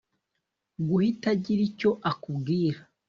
[0.87, 2.79] guhita agira icyo akubwira